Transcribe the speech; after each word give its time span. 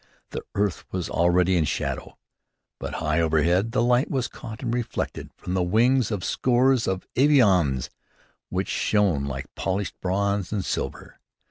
The 0.31 0.41
earth 0.55 0.83
was 0.91 1.11
already 1.11 1.55
in 1.55 1.65
shadow, 1.65 2.17
but 2.79 2.95
high 2.95 3.21
overhead 3.21 3.71
the 3.71 3.83
light 3.83 4.09
was 4.09 4.27
caught 4.27 4.63
and 4.63 4.73
reflected 4.73 5.29
from 5.37 5.53
the 5.53 5.61
wings 5.61 6.09
of 6.09 6.25
scores 6.25 6.87
of 6.87 7.05
avions 7.15 7.89
which 8.49 8.67
shone 8.69 9.25
like 9.25 9.53
polished 9.53 9.93
bronze 10.01 10.51
and 10.51 10.65
silver. 10.65 11.19